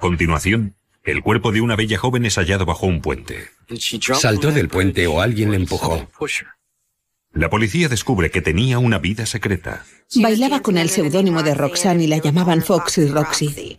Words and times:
A 0.00 0.08
continuación, 0.08 0.76
el 1.04 1.22
cuerpo 1.22 1.52
de 1.52 1.60
una 1.60 1.76
bella 1.76 1.98
joven 1.98 2.24
es 2.24 2.36
hallado 2.36 2.64
bajo 2.64 2.86
un 2.86 3.02
puente. 3.02 3.50
Saltó 4.14 4.50
del 4.50 4.68
puente 4.68 5.06
o 5.06 5.20
alguien 5.20 5.50
le 5.50 5.58
empujó. 5.58 6.08
La 7.34 7.50
policía 7.50 7.86
descubre 7.90 8.30
que 8.30 8.40
tenía 8.40 8.78
una 8.78 8.98
vida 8.98 9.26
secreta. 9.26 9.84
Bailaba 10.14 10.60
con 10.62 10.78
el 10.78 10.88
seudónimo 10.88 11.42
de 11.42 11.54
Roxanne 11.54 12.04
y 12.04 12.06
la 12.06 12.16
llamaban 12.16 12.62
Foxy 12.62 13.08
Roxy. 13.08 13.78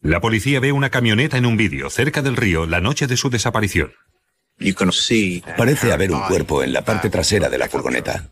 La 0.00 0.20
policía 0.20 0.58
ve 0.58 0.72
una 0.72 0.90
camioneta 0.90 1.38
en 1.38 1.46
un 1.46 1.56
vídeo 1.56 1.88
cerca 1.88 2.20
del 2.20 2.34
río 2.34 2.66
la 2.66 2.80
noche 2.80 3.06
de 3.06 3.16
su 3.16 3.30
desaparición. 3.30 3.92
Parece 5.56 5.92
haber 5.92 6.10
un 6.10 6.22
cuerpo 6.22 6.64
en 6.64 6.72
la 6.72 6.84
parte 6.84 7.10
trasera 7.10 7.48
de 7.48 7.58
la 7.58 7.68
furgoneta. 7.68 8.28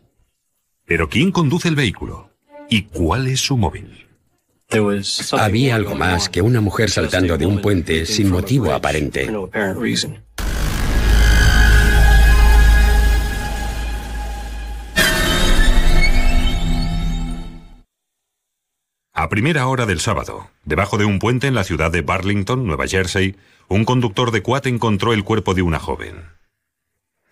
Pero 0.85 1.07
¿quién 1.07 1.31
conduce 1.31 1.69
el 1.69 1.75
vehículo? 1.77 2.31
¿Y 2.69 2.81
cuál 2.81 3.27
es 3.27 3.39
su 3.39 3.55
móvil? 3.55 4.10
Había 5.33 5.75
algo 5.75 5.95
más 5.95 6.29
que 6.29 6.41
una 6.41 6.61
mujer 6.61 6.89
saltando 6.89 7.37
de 7.37 7.45
un 7.45 7.61
puente 7.61 8.05
sin 8.05 8.29
motivo 8.29 8.71
aparente. 8.71 9.29
A 19.13 19.29
primera 19.29 19.67
hora 19.67 19.85
del 19.85 19.99
sábado, 19.99 20.49
debajo 20.63 20.97
de 20.97 21.05
un 21.05 21.19
puente 21.19 21.47
en 21.47 21.53
la 21.53 21.63
ciudad 21.63 21.91
de 21.91 22.01
Burlington, 22.01 22.65
Nueva 22.65 22.87
Jersey, 22.87 23.35
un 23.67 23.85
conductor 23.85 24.31
de 24.31 24.41
quad 24.41 24.67
encontró 24.67 25.13
el 25.13 25.23
cuerpo 25.23 25.53
de 25.53 25.61
una 25.61 25.79
joven. 25.79 26.23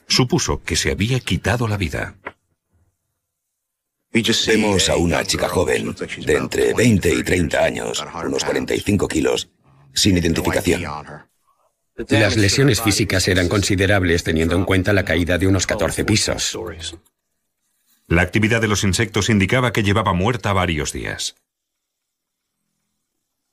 Supuso 0.07 0.61
que 0.61 0.75
se 0.75 0.91
había 0.91 1.19
quitado 1.19 1.67
la 1.67 1.77
vida. 1.77 2.15
Vemos 4.11 4.89
a 4.89 4.95
una 4.95 5.23
chica 5.23 5.47
joven, 5.47 5.95
de 6.25 6.35
entre 6.35 6.73
20 6.73 7.13
y 7.13 7.23
30 7.23 7.63
años, 7.63 8.03
unos 8.25 8.43
45 8.43 9.07
kilos, 9.07 9.49
sin 9.93 10.17
identificación. 10.17 10.83
Las 12.09 12.37
lesiones 12.37 12.81
físicas 12.81 13.27
eran 13.27 13.49
considerables 13.49 14.23
teniendo 14.23 14.55
en 14.55 14.65
cuenta 14.65 14.93
la 14.93 15.05
caída 15.05 15.37
de 15.37 15.47
unos 15.47 15.67
14 15.67 16.05
pisos. 16.05 16.57
La 18.07 18.23
actividad 18.23 18.61
de 18.61 18.67
los 18.67 18.83
insectos 18.83 19.29
indicaba 19.29 19.71
que 19.71 19.83
llevaba 19.83 20.13
muerta 20.13 20.53
varios 20.53 20.91
días. 20.91 21.35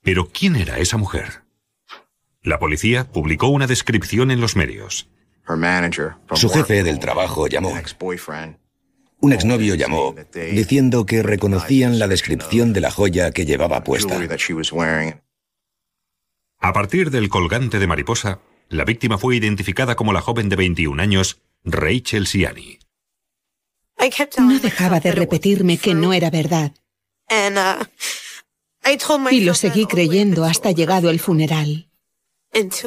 Pero 0.03 0.31
¿quién 0.33 0.57
era 0.57 0.79
esa 0.79 0.97
mujer? 0.97 1.43
La 2.43 2.59
policía 2.59 3.05
publicó 3.05 3.49
una 3.49 3.67
descripción 3.67 4.31
en 4.31 4.41
los 4.41 4.57
medios. 4.57 5.09
Su 6.35 6.49
jefe 6.49 6.83
del 6.83 6.99
trabajo 6.99 7.49
llamó. 7.49 7.75
Un 9.21 9.33
exnovio 9.33 9.75
llamó 9.75 10.15
diciendo 10.33 11.07
que 11.07 11.23
reconocían 11.23 11.99
la 11.99 12.07
descripción 12.07 12.73
de 12.73 12.81
la 12.81 12.91
joya 12.91 13.31
que 13.31 13.47
llevaba 13.47 13.83
puesta. 13.83 14.19
A 16.59 16.73
partir 16.73 17.11
del 17.11 17.29
colgante 17.29 17.79
de 17.79 17.87
mariposa, 17.87 18.41
la 18.69 18.85
víctima 18.85 19.19
fue 19.19 19.37
identificada 19.37 19.95
como 19.95 20.13
la 20.13 20.21
joven 20.21 20.49
de 20.49 20.57
21 20.57 21.01
años, 21.03 21.41
Rachel 21.65 22.27
Siani. 22.27 22.79
No 24.39 24.59
dejaba 24.59 25.01
de 25.01 25.13
repetirme 25.13 25.79
que 25.79 25.95
no 25.95 26.13
era 26.13 26.31
verdad. 26.31 26.73
Y 29.31 29.41
lo 29.41 29.55
seguí 29.55 29.87
creyendo 29.87 30.45
hasta 30.45 30.71
llegado 30.71 31.11
el 31.11 31.21
funeral, 31.21 31.89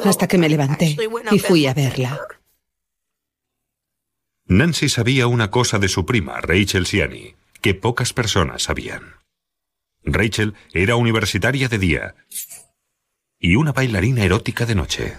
hasta 0.04 0.28
que 0.28 0.38
me 0.38 0.48
levanté 0.48 0.96
y 1.30 1.38
fui 1.38 1.66
a 1.66 1.74
verla. 1.74 2.20
Nancy 4.50 4.88
sabía 4.88 5.28
una 5.28 5.52
cosa 5.52 5.78
de 5.78 5.86
su 5.86 6.04
prima, 6.04 6.40
Rachel 6.40 6.84
Siani, 6.84 7.36
que 7.62 7.72
pocas 7.72 8.12
personas 8.12 8.64
sabían. 8.64 9.14
Rachel 10.02 10.54
era 10.72 10.96
universitaria 10.96 11.68
de 11.68 11.78
día 11.78 12.14
y 13.38 13.54
una 13.54 13.70
bailarina 13.70 14.24
erótica 14.24 14.66
de 14.66 14.74
noche. 14.74 15.16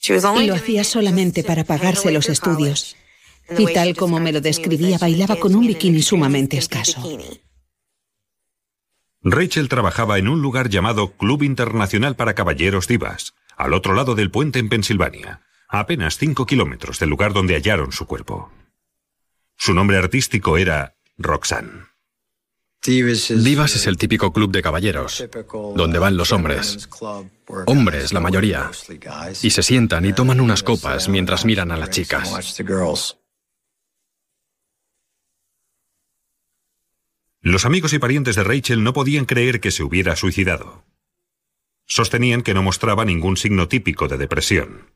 Y 0.00 0.46
lo 0.46 0.54
hacía 0.54 0.84
solamente 0.84 1.42
para 1.42 1.64
pagarse 1.64 2.12
los 2.12 2.28
estudios. 2.28 2.94
Y 3.58 3.72
tal 3.72 3.96
como 3.96 4.20
me 4.20 4.32
lo 4.32 4.40
describía, 4.40 4.98
bailaba 4.98 5.34
con 5.34 5.56
un 5.56 5.66
bikini 5.66 6.00
sumamente 6.00 6.56
escaso. 6.56 7.02
Rachel 9.20 9.68
trabajaba 9.68 10.18
en 10.18 10.28
un 10.28 10.42
lugar 10.42 10.68
llamado 10.68 11.16
Club 11.16 11.42
Internacional 11.42 12.14
para 12.14 12.34
Caballeros 12.34 12.86
Divas, 12.86 13.34
al 13.56 13.74
otro 13.74 13.94
lado 13.94 14.14
del 14.14 14.30
puente 14.30 14.60
en 14.60 14.68
Pensilvania, 14.68 15.40
a 15.74 15.80
apenas 15.80 16.18
cinco 16.18 16.46
kilómetros 16.46 16.98
del 16.98 17.10
lugar 17.10 17.32
donde 17.32 17.54
hallaron 17.54 17.92
su 17.92 18.06
cuerpo. 18.06 18.50
Su 19.56 19.74
nombre 19.74 19.96
artístico 19.98 20.56
era 20.56 20.96
Roxanne. 21.18 21.86
Divas 22.86 23.76
es 23.76 23.86
el 23.86 23.96
típico 23.96 24.32
club 24.32 24.52
de 24.52 24.62
caballeros, 24.62 25.26
donde 25.74 25.98
van 25.98 26.18
los 26.18 26.32
hombres. 26.32 26.88
Hombres, 27.66 28.12
la 28.12 28.20
mayoría. 28.20 28.70
Y 29.42 29.50
se 29.50 29.62
sientan 29.62 30.04
y 30.04 30.12
toman 30.12 30.40
unas 30.40 30.62
copas 30.62 31.08
mientras 31.08 31.46
miran 31.46 31.72
a 31.72 31.78
las 31.78 31.90
chicas. 31.90 32.62
Los 37.40 37.64
amigos 37.64 37.92
y 37.94 37.98
parientes 37.98 38.36
de 38.36 38.44
Rachel 38.44 38.84
no 38.84 38.92
podían 38.92 39.24
creer 39.24 39.60
que 39.60 39.70
se 39.70 39.82
hubiera 39.82 40.14
suicidado. 40.16 40.84
Sostenían 41.86 42.42
que 42.42 42.54
no 42.54 42.62
mostraba 42.62 43.04
ningún 43.04 43.36
signo 43.36 43.68
típico 43.68 44.08
de 44.08 44.18
depresión. 44.18 44.93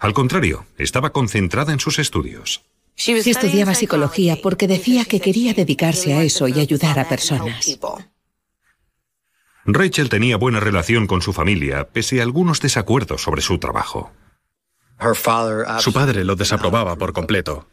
Al 0.00 0.14
contrario, 0.14 0.64
estaba 0.78 1.10
concentrada 1.10 1.74
en 1.74 1.78
sus 1.78 1.98
estudios. 1.98 2.62
Estudiaba 2.96 3.74
psicología 3.74 4.38
porque 4.42 4.66
decía 4.66 5.04
que 5.04 5.20
quería 5.20 5.52
dedicarse 5.52 6.14
a 6.14 6.22
eso 6.22 6.48
y 6.48 6.58
ayudar 6.58 6.98
a 6.98 7.08
personas. 7.08 7.78
Rachel 9.66 10.08
tenía 10.08 10.38
buena 10.38 10.58
relación 10.58 11.06
con 11.06 11.20
su 11.20 11.34
familia, 11.34 11.86
pese 11.88 12.20
a 12.20 12.22
algunos 12.22 12.60
desacuerdos 12.60 13.22
sobre 13.22 13.42
su 13.42 13.58
trabajo. 13.58 14.10
Su 15.80 15.92
padre 15.92 16.24
lo 16.24 16.34
desaprobaba 16.34 16.96
por 16.96 17.12
completo. 17.12 17.68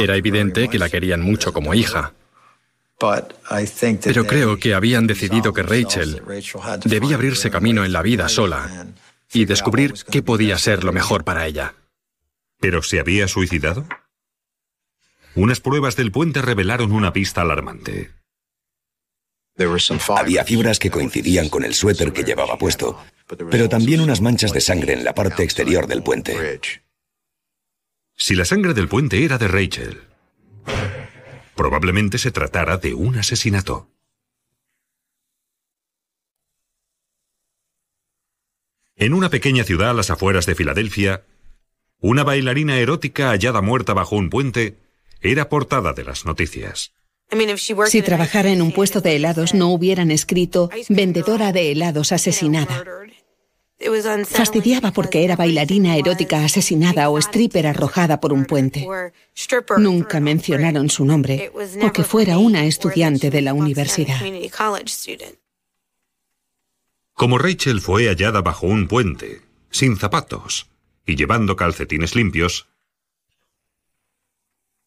Era 0.00 0.16
evidente 0.16 0.68
que 0.68 0.78
la 0.78 0.88
querían 0.88 1.22
mucho 1.22 1.52
como 1.52 1.74
hija. 1.74 2.12
Pero 2.98 4.26
creo 4.26 4.58
que 4.58 4.74
habían 4.74 5.06
decidido 5.06 5.52
que 5.52 5.62
Rachel 5.62 6.22
debía 6.84 7.14
abrirse 7.14 7.50
camino 7.50 7.84
en 7.84 7.92
la 7.92 8.02
vida 8.02 8.28
sola 8.28 8.86
y 9.32 9.44
descubrir 9.44 9.94
qué 10.10 10.22
podía 10.22 10.58
ser 10.58 10.84
lo 10.84 10.92
mejor 10.92 11.24
para 11.24 11.46
ella. 11.46 11.74
¿Pero 12.58 12.82
se 12.82 13.00
había 13.00 13.28
suicidado? 13.28 13.86
Unas 15.34 15.60
pruebas 15.60 15.96
del 15.96 16.10
puente 16.10 16.42
revelaron 16.42 16.92
una 16.92 17.12
pista 17.12 17.42
alarmante. 17.42 18.10
Había 20.08 20.44
fibras 20.44 20.78
que 20.78 20.90
coincidían 20.90 21.48
con 21.48 21.64
el 21.64 21.74
suéter 21.74 22.12
que 22.12 22.24
llevaba 22.24 22.56
puesto, 22.58 22.98
pero 23.50 23.68
también 23.68 24.00
unas 24.00 24.20
manchas 24.20 24.52
de 24.52 24.60
sangre 24.60 24.94
en 24.94 25.04
la 25.04 25.14
parte 25.14 25.42
exterior 25.42 25.86
del 25.86 26.02
puente. 26.02 26.60
Si 28.16 28.34
la 28.34 28.44
sangre 28.44 28.74
del 28.74 28.88
puente 28.88 29.24
era 29.24 29.38
de 29.38 29.48
Rachel, 29.48 30.00
probablemente 31.54 32.18
se 32.18 32.30
tratara 32.30 32.78
de 32.78 32.94
un 32.94 33.18
asesinato. 33.18 33.90
En 39.00 39.14
una 39.14 39.30
pequeña 39.30 39.64
ciudad 39.64 39.90
a 39.90 39.94
las 39.94 40.10
afueras 40.10 40.44
de 40.44 40.54
Filadelfia, 40.54 41.24
una 42.00 42.22
bailarina 42.22 42.78
erótica 42.78 43.30
hallada 43.30 43.62
muerta 43.62 43.94
bajo 43.94 44.14
un 44.14 44.28
puente 44.28 44.76
era 45.22 45.48
portada 45.48 45.94
de 45.94 46.04
las 46.04 46.26
noticias. 46.26 46.92
Si 47.86 48.02
trabajara 48.02 48.50
en 48.50 48.60
un 48.60 48.72
puesto 48.72 49.00
de 49.00 49.16
helados 49.16 49.54
no 49.54 49.68
hubieran 49.72 50.10
escrito 50.10 50.68
vendedora 50.90 51.50
de 51.50 51.72
helados 51.72 52.12
asesinada. 52.12 52.84
Fastidiaba 54.26 54.90
porque 54.90 55.24
era 55.24 55.34
bailarina 55.34 55.96
erótica 55.96 56.44
asesinada 56.44 57.08
o 57.08 57.16
stripper 57.16 57.68
arrojada 57.68 58.20
por 58.20 58.34
un 58.34 58.44
puente. 58.44 58.86
Nunca 59.78 60.20
mencionaron 60.20 60.90
su 60.90 61.06
nombre 61.06 61.50
o 61.82 61.90
que 61.90 62.04
fuera 62.04 62.36
una 62.36 62.66
estudiante 62.66 63.30
de 63.30 63.40
la 63.40 63.54
universidad. 63.54 64.20
Como 67.20 67.36
Rachel 67.36 67.82
fue 67.82 68.06
hallada 68.06 68.40
bajo 68.40 68.66
un 68.66 68.88
puente, 68.88 69.42
sin 69.70 69.98
zapatos 69.98 70.70
y 71.04 71.16
llevando 71.16 71.54
calcetines 71.54 72.14
limpios, 72.14 72.70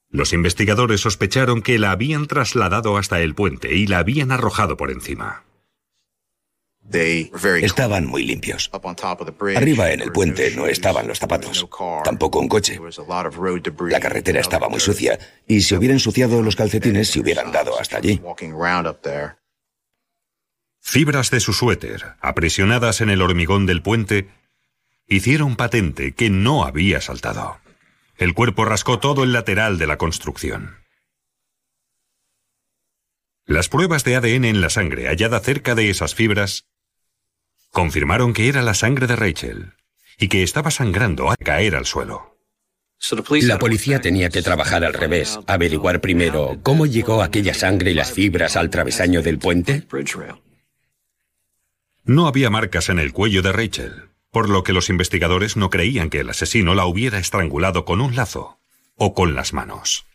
los 0.09 0.33
investigadores 0.33 1.01
sospecharon 1.01 1.61
que 1.61 1.77
la 1.77 1.91
habían 1.91 2.25
trasladado 2.25 2.97
hasta 2.97 3.21
el 3.21 3.35
puente 3.35 3.75
y 3.75 3.85
la 3.85 3.99
habían 3.99 4.31
arrojado 4.31 4.77
por 4.77 4.89
encima. 4.89 5.43
Estaban 7.61 8.07
muy 8.07 8.23
limpios. 8.23 8.71
Arriba 9.55 9.91
en 9.91 10.01
el 10.01 10.11
puente 10.11 10.55
no 10.55 10.65
estaban 10.65 11.07
los 11.07 11.19
zapatos, 11.19 11.67
tampoco 12.03 12.39
un 12.39 12.47
coche. 12.47 12.79
La 13.89 13.99
carretera 13.99 14.39
estaba 14.39 14.69
muy 14.69 14.79
sucia 14.79 15.19
y 15.45 15.61
si 15.61 15.75
hubiera 15.75 15.93
ensuciado 15.93 16.41
los 16.41 16.55
calcetines 16.55 17.09
se 17.09 17.19
hubieran 17.19 17.51
dado 17.51 17.79
hasta 17.79 17.97
allí. 17.97 18.19
Fibras 20.85 21.31
de 21.31 21.39
su 21.39 21.53
suéter, 21.53 22.15
aprisionadas 22.19 22.99
en 23.01 23.09
el 23.09 23.21
hormigón 23.21 23.65
del 23.65 23.81
puente, 23.81 24.29
hicieron 25.07 25.55
patente 25.55 26.11
que 26.11 26.29
no 26.29 26.65
había 26.65 27.01
saltado. 27.01 27.57
El 28.17 28.33
cuerpo 28.33 28.65
rascó 28.65 28.99
todo 28.99 29.23
el 29.23 29.31
lateral 29.33 29.77
de 29.79 29.87
la 29.87 29.97
construcción. 29.97 30.75
Las 33.45 33.69
pruebas 33.69 34.03
de 34.03 34.17
ADN 34.17 34.45
en 34.45 34.61
la 34.61 34.69
sangre 34.69 35.07
hallada 35.07 35.39
cerca 35.39 35.73
de 35.73 35.89
esas 35.89 36.15
fibras 36.15 36.65
Confirmaron 37.71 38.33
que 38.33 38.49
era 38.49 38.61
la 38.61 38.75
sangre 38.75 39.07
de 39.07 39.15
Rachel 39.15 39.73
y 40.19 40.27
que 40.27 40.43
estaba 40.43 40.69
sangrando 40.69 41.31
a 41.31 41.35
caer 41.35 41.75
al 41.75 41.87
suelo. 41.87 42.37
La 43.41 43.57
policía 43.57 43.99
tenía 43.99 44.29
que 44.29 44.43
trabajar 44.43 44.85
al 44.85 44.93
revés, 44.93 45.39
averiguar 45.47 45.99
primero 45.99 46.59
cómo 46.61 46.85
llegó 46.85 47.23
aquella 47.23 47.55
sangre 47.55 47.91
y 47.91 47.93
las 47.95 48.11
fibras 48.11 48.57
al 48.57 48.69
travesaño 48.69 49.23
del 49.23 49.39
puente. 49.39 49.81
No 52.05 52.27
había 52.27 52.49
marcas 52.49 52.89
en 52.89 52.99
el 52.99 53.13
cuello 53.13 53.41
de 53.41 53.53
Rachel, 53.53 54.09
por 54.29 54.49
lo 54.49 54.63
que 54.63 54.73
los 54.73 54.89
investigadores 54.89 55.55
no 55.55 55.69
creían 55.69 56.09
que 56.09 56.19
el 56.19 56.29
asesino 56.29 56.75
la 56.75 56.85
hubiera 56.85 57.17
estrangulado 57.17 57.85
con 57.85 58.01
un 58.01 58.15
lazo 58.15 58.59
o 58.95 59.13
con 59.13 59.35
las 59.35 59.53
manos. 59.53 60.05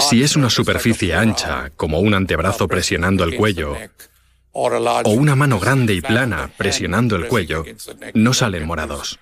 Si 0.00 0.22
es 0.22 0.36
una 0.36 0.48
superficie 0.48 1.14
ancha, 1.14 1.70
como 1.76 2.00
un 2.00 2.14
antebrazo 2.14 2.68
presionando 2.68 3.24
el 3.24 3.36
cuello, 3.36 3.76
o 4.52 5.10
una 5.10 5.36
mano 5.36 5.60
grande 5.60 5.92
y 5.92 6.00
plana 6.00 6.50
presionando 6.56 7.16
el 7.16 7.28
cuello, 7.28 7.64
no 8.14 8.32
salen 8.32 8.66
morados. 8.66 9.18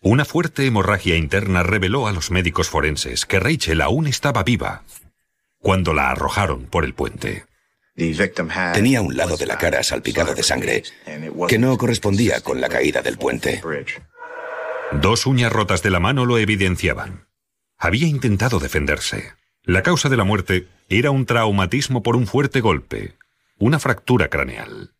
Una 0.00 0.24
fuerte 0.24 0.66
hemorragia 0.66 1.16
interna 1.16 1.62
reveló 1.62 2.06
a 2.06 2.12
los 2.12 2.30
médicos 2.30 2.68
forenses 2.68 3.26
que 3.26 3.40
Rachel 3.40 3.80
aún 3.82 4.06
estaba 4.06 4.42
viva 4.42 4.82
cuando 5.58 5.92
la 5.92 6.10
arrojaron 6.10 6.66
por 6.66 6.84
el 6.84 6.94
puente. 6.94 7.47
Tenía 8.74 9.02
un 9.02 9.16
lado 9.16 9.36
de 9.36 9.46
la 9.46 9.58
cara 9.58 9.82
salpicado 9.82 10.32
de 10.34 10.44
sangre 10.44 10.84
que 11.48 11.58
no 11.58 11.76
correspondía 11.76 12.40
con 12.40 12.60
la 12.60 12.68
caída 12.68 13.02
del 13.02 13.18
puente. 13.18 13.60
Dos 14.92 15.26
uñas 15.26 15.52
rotas 15.52 15.82
de 15.82 15.90
la 15.90 15.98
mano 15.98 16.24
lo 16.24 16.38
evidenciaban. 16.38 17.26
Había 17.76 18.06
intentado 18.06 18.60
defenderse. 18.60 19.32
La 19.64 19.82
causa 19.82 20.08
de 20.08 20.16
la 20.16 20.24
muerte 20.24 20.68
era 20.88 21.10
un 21.10 21.26
traumatismo 21.26 22.02
por 22.02 22.14
un 22.14 22.26
fuerte 22.26 22.60
golpe, 22.60 23.14
una 23.58 23.78
fractura 23.80 24.28
craneal. 24.28 24.92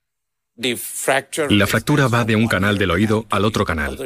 La 0.57 1.67
fractura 1.69 2.09
va 2.09 2.25
de 2.25 2.35
un 2.35 2.49
canal 2.49 2.79
del 2.79 2.91
oído 2.91 3.27
al 3.31 3.45
otro 3.45 3.65
canal. 3.65 3.97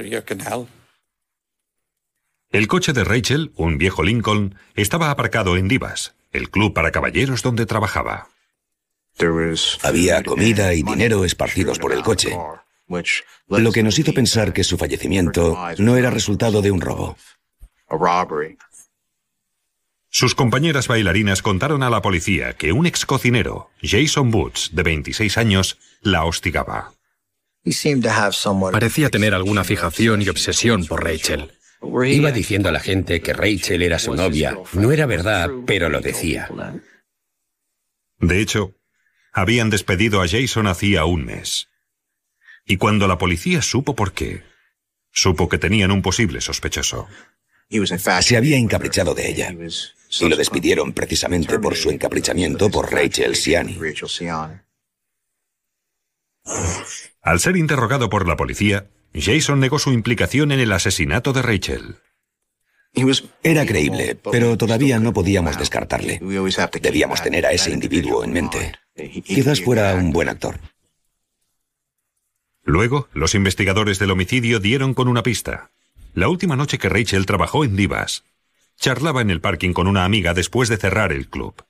El 2.50 2.66
coche 2.68 2.92
de 2.92 3.04
Rachel, 3.04 3.52
un 3.56 3.78
viejo 3.78 4.02
Lincoln, 4.02 4.54
estaba 4.74 5.10
aparcado 5.10 5.56
en 5.56 5.68
Divas, 5.68 6.14
el 6.30 6.50
club 6.50 6.74
para 6.74 6.90
caballeros 6.90 7.42
donde 7.42 7.64
trabajaba. 7.64 8.28
Había 9.82 10.22
comida 10.22 10.74
y 10.74 10.82
dinero 10.82 11.24
esparcidos 11.24 11.78
por 11.78 11.92
el 11.92 12.02
coche, 12.02 12.36
lo 13.48 13.72
que 13.72 13.82
nos 13.82 13.98
hizo 13.98 14.12
pensar 14.12 14.52
que 14.52 14.64
su 14.64 14.76
fallecimiento 14.76 15.56
no 15.78 15.96
era 15.96 16.10
resultado 16.10 16.62
de 16.62 16.70
un 16.70 16.80
robo. 16.80 17.16
Sus 20.08 20.34
compañeras 20.34 20.88
bailarinas 20.88 21.40
contaron 21.40 21.82
a 21.82 21.88
la 21.88 22.02
policía 22.02 22.54
que 22.54 22.72
un 22.72 22.84
ex 22.84 23.06
cocinero, 23.06 23.70
Jason 23.80 24.32
Woods, 24.34 24.70
de 24.72 24.82
26 24.82 25.38
años, 25.38 25.78
la 26.02 26.24
hostigaba. 26.24 26.92
Parecía 28.72 29.08
tener 29.08 29.34
alguna 29.34 29.64
fijación 29.64 30.20
y 30.20 30.28
obsesión 30.28 30.84
por 30.84 31.04
Rachel. 31.04 31.52
Iba 32.06 32.30
diciendo 32.30 32.68
a 32.68 32.72
la 32.72 32.80
gente 32.80 33.22
que 33.22 33.32
Rachel 33.32 33.82
era 33.82 33.98
su 33.98 34.14
novia. 34.14 34.58
No 34.74 34.92
era 34.92 35.06
verdad, 35.06 35.48
pero 35.66 35.88
lo 35.88 36.00
decía. 36.00 36.48
De 38.18 38.40
hecho, 38.40 38.74
habían 39.32 39.70
despedido 39.70 40.20
a 40.20 40.28
Jason 40.28 40.66
hacía 40.66 41.04
un 41.04 41.24
mes. 41.24 41.68
Y 42.64 42.76
cuando 42.76 43.08
la 43.08 43.18
policía 43.18 43.62
supo 43.62 43.96
por 43.96 44.12
qué, 44.12 44.42
supo 45.10 45.48
que 45.48 45.58
tenían 45.58 45.90
un 45.90 46.02
posible 46.02 46.40
sospechoso. 46.40 47.08
Se 48.20 48.36
había 48.36 48.56
encaprichado 48.56 49.14
de 49.14 49.30
ella. 49.30 49.54
Y 50.20 50.28
lo 50.28 50.36
despidieron 50.36 50.92
precisamente 50.92 51.58
por 51.58 51.74
su 51.74 51.90
encaprichamiento 51.90 52.70
por 52.70 52.92
Rachel 52.92 53.34
Siani. 53.34 53.78
Al 57.22 57.40
ser 57.40 57.56
interrogado 57.56 58.10
por 58.10 58.28
la 58.28 58.36
policía, 58.36 58.88
Jason 59.14 59.60
negó 59.60 59.78
su 59.78 59.92
implicación 59.92 60.52
en 60.52 60.60
el 60.60 60.72
asesinato 60.72 61.32
de 61.32 61.42
Rachel. 61.42 61.96
Era 63.42 63.64
creíble, 63.64 64.16
pero 64.30 64.58
todavía 64.58 64.98
no 64.98 65.14
podíamos 65.14 65.58
descartarle. 65.58 66.20
Debíamos 66.82 67.22
tener 67.22 67.46
a 67.46 67.52
ese 67.52 67.70
individuo 67.70 68.22
en 68.22 68.32
mente. 68.32 68.72
Quizás 68.94 69.62
fuera 69.62 69.94
un 69.94 70.12
buen 70.12 70.28
actor. 70.28 70.58
Luego, 72.64 73.08
los 73.12 73.34
investigadores 73.34 73.98
del 73.98 74.10
homicidio 74.10 74.60
dieron 74.60 74.94
con 74.94 75.08
una 75.08 75.22
pista. 75.22 75.70
La 76.14 76.28
última 76.28 76.56
noche 76.56 76.78
que 76.78 76.88
Rachel 76.88 77.26
trabajó 77.26 77.64
en 77.64 77.74
Divas, 77.74 78.24
charlaba 78.76 79.22
en 79.22 79.30
el 79.30 79.40
parking 79.40 79.72
con 79.72 79.86
una 79.86 80.04
amiga 80.04 80.34
después 80.34 80.68
de 80.68 80.76
cerrar 80.76 81.12
el 81.12 81.28
club. 81.28 81.64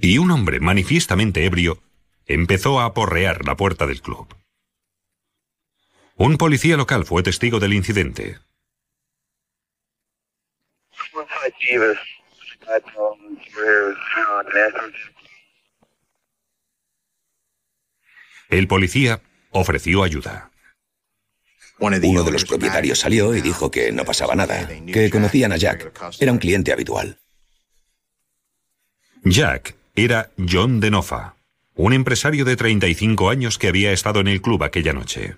Y 0.00 0.18
un 0.18 0.30
hombre 0.30 0.60
manifiestamente 0.60 1.44
ebrio 1.44 1.82
empezó 2.26 2.80
a 2.80 2.84
aporrear 2.84 3.44
la 3.46 3.56
puerta 3.56 3.86
del 3.86 4.02
club. 4.02 4.34
Un 6.16 6.36
policía 6.38 6.76
local 6.76 7.04
fue 7.04 7.22
testigo 7.22 7.60
del 7.60 7.72
incidente. 7.72 8.38
El 18.48 18.68
policía 18.68 19.20
ofreció 19.50 20.02
ayuda. 20.02 20.50
Uno 21.78 22.22
de 22.22 22.30
los 22.30 22.44
propietarios 22.44 23.00
salió 23.00 23.34
y 23.34 23.42
dijo 23.42 23.70
que 23.70 23.92
no 23.92 24.04
pasaba 24.04 24.34
nada, 24.34 24.68
que 24.86 25.10
conocían 25.10 25.52
a 25.52 25.56
Jack. 25.56 25.92
Era 26.18 26.32
un 26.32 26.38
cliente 26.38 26.72
habitual. 26.72 27.18
Jack 29.24 29.74
era 29.94 30.30
John 30.38 30.80
Denofa, 30.80 31.34
un 31.74 31.92
empresario 31.92 32.44
de 32.44 32.56
35 32.56 33.28
años 33.28 33.58
que 33.58 33.68
había 33.68 33.92
estado 33.92 34.20
en 34.20 34.28
el 34.28 34.40
club 34.40 34.62
aquella 34.62 34.92
noche. 34.92 35.36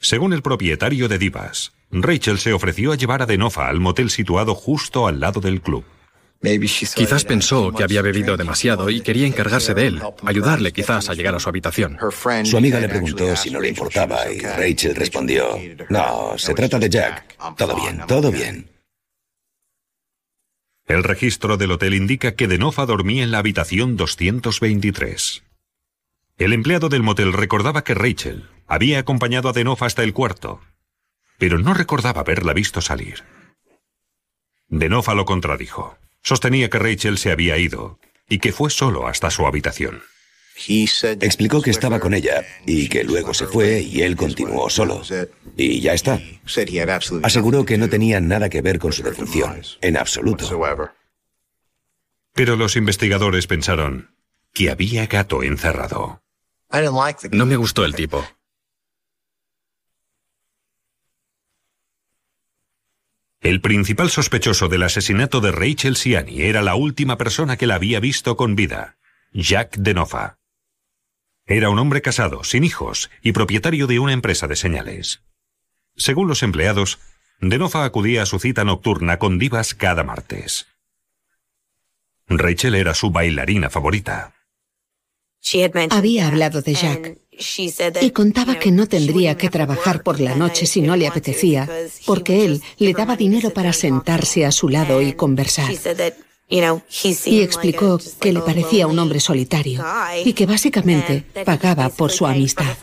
Según 0.00 0.32
el 0.32 0.42
propietario 0.42 1.08
de 1.08 1.18
Divas, 1.18 1.72
Rachel 1.90 2.38
se 2.38 2.52
ofreció 2.52 2.92
a 2.92 2.96
llevar 2.96 3.22
a 3.22 3.26
Denofa 3.26 3.68
al 3.68 3.80
motel 3.80 4.10
situado 4.10 4.54
justo 4.54 5.06
al 5.06 5.20
lado 5.20 5.40
del 5.40 5.60
club. 5.60 5.84
Quizás 6.42 7.24
pensó 7.24 7.72
que 7.72 7.84
había 7.84 8.02
bebido 8.02 8.36
demasiado 8.36 8.90
y 8.90 9.00
quería 9.00 9.28
encargarse 9.28 9.74
de 9.74 9.86
él, 9.86 10.02
ayudarle 10.24 10.72
quizás 10.72 11.08
a 11.08 11.14
llegar 11.14 11.36
a 11.36 11.38
su 11.38 11.48
habitación. 11.48 11.96
Su 12.44 12.56
amiga 12.56 12.80
le 12.80 12.88
preguntó 12.88 13.36
si 13.36 13.50
no 13.50 13.60
le 13.60 13.68
importaba 13.68 14.30
y 14.30 14.40
Rachel 14.40 14.96
respondió, 14.96 15.56
no, 15.88 16.36
se 16.36 16.52
trata 16.54 16.80
de 16.80 16.88
Jack. 16.88 17.36
Todo 17.56 17.76
bien, 17.76 18.02
todo 18.08 18.32
bien. 18.32 18.68
El 20.86 21.04
registro 21.04 21.56
del 21.56 21.70
hotel 21.70 21.94
indica 21.94 22.34
que 22.34 22.48
Denofa 22.48 22.86
dormía 22.86 23.22
en 23.22 23.30
la 23.30 23.38
habitación 23.38 23.96
223. 23.96 25.44
El 26.38 26.52
empleado 26.52 26.88
del 26.88 27.04
motel 27.04 27.32
recordaba 27.32 27.84
que 27.84 27.94
Rachel 27.94 28.48
había 28.66 28.98
acompañado 28.98 29.48
a 29.48 29.52
Denofa 29.52 29.86
hasta 29.86 30.02
el 30.02 30.12
cuarto, 30.12 30.60
pero 31.38 31.58
no 31.58 31.72
recordaba 31.72 32.22
haberla 32.22 32.52
visto 32.52 32.80
salir. 32.80 33.22
Denofa 34.68 35.14
lo 35.14 35.24
contradijo. 35.24 35.96
Sostenía 36.22 36.70
que 36.70 36.78
Rachel 36.78 37.18
se 37.18 37.32
había 37.32 37.58
ido 37.58 37.98
y 38.28 38.38
que 38.38 38.52
fue 38.52 38.70
solo 38.70 39.06
hasta 39.06 39.30
su 39.30 39.46
habitación. 39.46 40.02
Explicó 41.20 41.62
que 41.62 41.70
estaba 41.70 41.98
con 41.98 42.14
ella 42.14 42.44
y 42.66 42.88
que 42.88 43.04
luego 43.04 43.34
se 43.34 43.46
fue 43.46 43.80
y 43.80 44.02
él 44.02 44.16
continuó 44.16 44.68
solo. 44.70 45.02
Y 45.56 45.80
ya 45.80 45.94
está. 45.94 46.20
Aseguró 47.22 47.64
que 47.64 47.78
no 47.78 47.88
tenía 47.88 48.20
nada 48.20 48.48
que 48.48 48.62
ver 48.62 48.78
con 48.78 48.92
su 48.92 49.02
defunción, 49.02 49.62
en 49.80 49.96
absoluto. 49.96 50.46
Pero 52.34 52.56
los 52.56 52.76
investigadores 52.76 53.46
pensaron 53.46 54.14
que 54.54 54.70
había 54.70 55.06
gato 55.06 55.42
encerrado. 55.42 56.22
No 57.32 57.46
me 57.46 57.56
gustó 57.56 57.84
el 57.84 57.94
tipo. 57.94 58.24
El 63.42 63.60
principal 63.60 64.08
sospechoso 64.08 64.68
del 64.68 64.84
asesinato 64.84 65.40
de 65.40 65.50
Rachel 65.50 65.96
Siani 65.96 66.42
era 66.42 66.62
la 66.62 66.76
última 66.76 67.18
persona 67.18 67.56
que 67.56 67.66
la 67.66 67.74
había 67.74 67.98
visto 67.98 68.36
con 68.36 68.54
vida, 68.54 68.98
Jack 69.32 69.78
Denofa. 69.78 70.38
Era 71.44 71.68
un 71.68 71.80
hombre 71.80 72.02
casado, 72.02 72.44
sin 72.44 72.62
hijos 72.62 73.10
y 73.20 73.32
propietario 73.32 73.88
de 73.88 73.98
una 73.98 74.12
empresa 74.12 74.46
de 74.46 74.54
señales. 74.54 75.24
Según 75.96 76.28
los 76.28 76.44
empleados, 76.44 77.00
Denofa 77.40 77.84
acudía 77.84 78.22
a 78.22 78.26
su 78.26 78.38
cita 78.38 78.62
nocturna 78.62 79.18
con 79.18 79.40
divas 79.40 79.74
cada 79.74 80.04
martes. 80.04 80.68
Rachel 82.28 82.76
era 82.76 82.94
su 82.94 83.10
bailarina 83.10 83.70
favorita. 83.70 84.34
Había 85.90 86.28
hablado 86.28 86.62
de 86.62 86.74
Jack 86.74 87.21
y 88.00 88.10
contaba 88.10 88.58
que 88.58 88.70
no 88.70 88.86
tendría 88.86 89.36
que 89.36 89.48
trabajar 89.48 90.02
por 90.02 90.20
la 90.20 90.34
noche 90.34 90.66
si 90.66 90.82
no 90.82 90.96
le 90.96 91.06
apetecía, 91.06 91.68
porque 92.06 92.44
él 92.44 92.62
le 92.78 92.92
daba 92.92 93.16
dinero 93.16 93.50
para 93.50 93.72
sentarse 93.72 94.44
a 94.44 94.52
su 94.52 94.68
lado 94.68 95.00
y 95.00 95.14
conversar. 95.14 95.72
Y 96.48 97.40
explicó 97.40 97.98
que 98.20 98.32
le 98.32 98.40
parecía 98.40 98.86
un 98.86 98.98
hombre 98.98 99.20
solitario 99.20 99.82
y 100.24 100.34
que 100.34 100.46
básicamente 100.46 101.24
pagaba 101.44 101.88
por 101.88 102.10
su 102.10 102.26
amistad. 102.26 102.76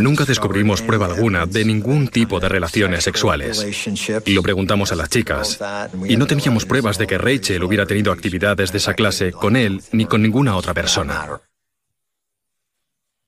Nunca 0.00 0.24
descubrimos 0.24 0.82
prueba 0.82 1.06
alguna 1.06 1.46
de 1.46 1.64
ningún 1.64 2.08
tipo 2.08 2.40
de 2.40 2.48
relaciones 2.48 3.04
sexuales. 3.04 3.86
Y 4.26 4.32
lo 4.32 4.42
preguntamos 4.42 4.92
a 4.92 4.96
las 4.96 5.08
chicas. 5.10 5.58
Y 6.08 6.16
no 6.16 6.26
teníamos 6.26 6.64
pruebas 6.64 6.98
de 6.98 7.06
que 7.06 7.18
Rachel 7.18 7.62
hubiera 7.62 7.86
tenido 7.86 8.12
actividades 8.12 8.72
de 8.72 8.78
esa 8.78 8.94
clase 8.94 9.32
con 9.32 9.56
él 9.56 9.82
ni 9.92 10.06
con 10.06 10.22
ninguna 10.22 10.56
otra 10.56 10.74
persona. 10.74 11.40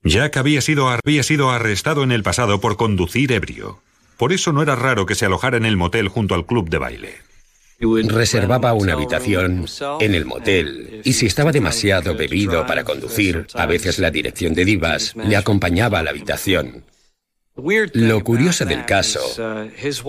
Jack 0.04 0.36
había 0.36 0.60
sido, 0.60 0.88
había 0.88 1.22
sido 1.22 1.50
arrestado 1.50 2.04
en 2.04 2.12
el 2.12 2.22
pasado 2.22 2.60
por 2.60 2.76
conducir 2.76 3.32
ebrio. 3.32 3.80
Por 4.18 4.32
eso 4.32 4.52
no 4.52 4.62
era 4.62 4.76
raro 4.76 5.06
que 5.06 5.14
se 5.14 5.24
alojara 5.24 5.56
en 5.56 5.64
el 5.64 5.76
motel 5.76 6.08
junto 6.08 6.34
al 6.34 6.46
club 6.46 6.68
de 6.68 6.78
baile. 6.78 7.14
Reservaba 7.80 8.72
una 8.74 8.92
habitación 8.92 9.66
en 10.00 10.14
el 10.14 10.24
motel 10.24 11.00
y 11.04 11.14
si 11.14 11.26
estaba 11.26 11.52
demasiado 11.52 12.14
bebido 12.14 12.66
para 12.66 12.84
conducir, 12.84 13.46
a 13.54 13.66
veces 13.66 13.98
la 13.98 14.10
dirección 14.10 14.54
de 14.54 14.64
Divas 14.64 15.14
le 15.16 15.36
acompañaba 15.36 15.98
a 15.98 16.02
la 16.02 16.10
habitación. 16.10 16.84
Lo 17.92 18.24
curioso 18.24 18.64
del 18.64 18.84
caso 18.84 19.20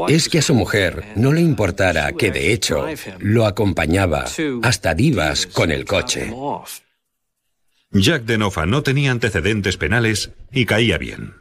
es 0.07 0.29
que 0.29 0.39
a 0.39 0.41
su 0.41 0.55
mujer 0.55 1.03
no 1.15 1.31
le 1.31 1.41
importara 1.41 2.11
que 2.13 2.31
de 2.31 2.53
hecho 2.53 2.85
lo 3.19 3.45
acompañaba 3.45 4.25
hasta 4.61 4.93
Divas 4.93 5.47
con 5.47 5.71
el 5.71 5.85
coche. 5.85 6.31
Jack 7.97 8.23
Denofa 8.23 8.65
no 8.65 8.83
tenía 8.83 9.11
antecedentes 9.11 9.77
penales 9.77 10.31
y 10.51 10.65
caía 10.65 10.97
bien. 10.97 11.35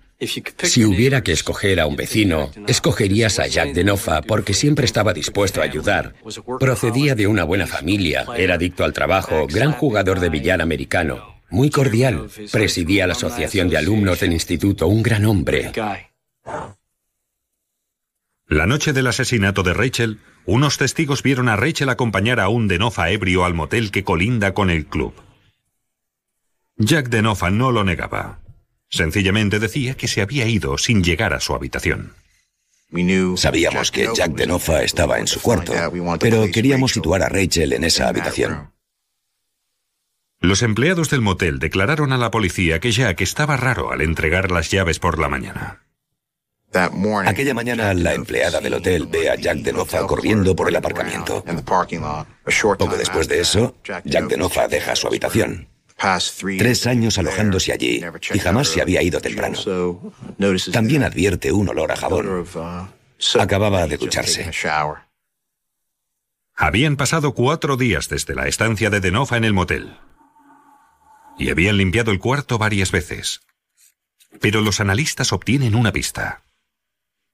Si 0.63 0.85
hubiera 0.85 1.23
que 1.25 1.33
escoger 1.33 1.81
a 1.81 1.87
un 1.87 1.97
vecino, 1.97 2.53
escogerías 2.69 3.41
a 3.41 3.49
Jack 3.49 3.73
Denofa 3.73 4.23
porque 4.23 4.55
siempre 4.55 4.87
estaba 4.87 5.13
dispuesto 5.13 5.61
a 5.61 5.65
ayudar. 5.65 6.15
Procedía 6.61 7.17
de 7.17 7.27
una 7.27 7.43
buena 7.43 7.67
familia, 7.67 8.25
era 8.37 8.55
adicto 8.55 8.85
al 8.85 8.93
trabajo, 8.93 9.49
gran 9.49 9.73
jugador 9.73 10.21
de 10.21 10.29
billar 10.29 10.63
americano, 10.63 11.43
muy 11.51 11.71
cordial, 11.71 12.29
presidía 12.53 13.09
la 13.09 13.15
asociación 13.15 13.69
de 13.69 13.79
alumnos 13.79 14.21
del 14.21 14.33
instituto, 14.33 14.87
un 14.87 15.03
gran 15.03 15.25
hombre. 15.25 15.73
La 18.47 18.67
noche 18.67 18.93
del 18.93 19.09
asesinato 19.09 19.65
de 19.65 19.75
Rachel, 19.75 20.21
unos 20.47 20.79
testigos 20.79 21.25
vieron 21.25 21.49
a 21.49 21.57
Rachel 21.57 21.89
acompañar 21.89 22.39
a 22.39 22.49
un 22.49 22.69
Denofa 22.69 23.11
ebrio 23.11 23.45
al 23.45 23.55
motel 23.55 23.91
que 23.91 24.05
colinda 24.05 24.55
con 24.55 24.71
el 24.71 24.87
club. 24.87 25.15
Jack 26.77 27.09
Denofa 27.09 27.51
no 27.51 27.71
lo 27.71 27.85
negaba. 27.85 28.41
Sencillamente 28.91 29.59
decía 29.59 29.97
que 29.97 30.09
se 30.09 30.23
había 30.23 30.47
ido 30.47 30.77
sin 30.79 31.03
llegar 31.03 31.33
a 31.33 31.41
su 31.41 31.55
habitación. 31.55 32.15
Sabíamos 33.37 33.91
que 33.91 34.09
Jack 34.15 34.33
Denofa 34.33 34.83
estaba 34.83 35.19
en 35.19 35.27
su 35.27 35.41
cuarto, 35.41 35.73
pero 36.21 36.47
queríamos 36.53 36.93
situar 36.93 37.23
a 37.23 37.29
Rachel 37.29 37.73
en 37.73 37.85
esa 37.85 38.09
habitación. 38.09 38.73
Los 40.41 40.63
empleados 40.63 41.11
del 41.11 41.21
motel 41.21 41.59
declararon 41.59 42.13
a 42.13 42.19
la 42.19 42.31
policía 42.31 42.79
que 42.79 42.93
Jack 42.93 43.21
estaba 43.23 43.57
raro 43.57 43.91
al 43.91 44.01
entregar 44.03 44.51
las 44.51 44.71
llaves 44.71 44.99
por 44.99 45.19
la 45.19 45.29
mañana. 45.29 45.81
Aquella 47.25 47.55
mañana 47.55 47.95
la 47.95 48.15
empleada 48.15 48.61
del 48.61 48.75
hotel 48.75 49.07
ve 49.07 49.31
a 49.31 49.37
Jack 49.37 49.59
Denofa 49.59 50.07
corriendo 50.07 50.55
por 50.55 50.69
el 50.69 50.77
aparcamiento. 50.77 51.45
Poco 52.79 52.97
después 52.97 53.29
de 53.29 53.41
eso, 53.41 53.77
Jack 53.85 54.29
Denofa 54.29 54.69
deja 54.69 54.95
su 54.95 55.07
habitación. 55.07 55.69
Tres 56.59 56.87
años 56.87 57.19
alojándose 57.19 57.73
allí 57.73 58.03
y 58.33 58.39
jamás 58.39 58.69
se 58.69 58.83
había 58.83 59.03
ido 59.03 59.21
temprano. 59.21 59.59
También 60.73 61.03
advierte 61.03 61.53
un 61.53 61.69
olor 61.69 61.93
a 61.93 61.97
jabón. 61.97 62.47
Acababa 63.39 63.87
de 63.87 63.97
ducharse. 63.97 64.51
Habían 66.57 66.97
pasado 66.97 67.35
cuatro 67.35 67.77
días 67.77 68.09
desde 68.09 68.35
la 68.35 68.47
estancia 68.47 68.91
de 68.91 69.01
Denofa 69.01 69.37
en 69.37 69.45
el 69.45 69.53
motel. 69.53 69.97
Y 71.39 71.51
habían 71.51 71.77
limpiado 71.77 72.13
el 72.13 72.21
cuarto 72.21 72.59
varias 72.59 72.93
veces. 72.93 73.41
Pero 74.41 74.61
los 74.61 74.81
analistas 74.81 75.33
obtienen 75.33 75.75
una 75.75 75.93
pista. 75.93 76.43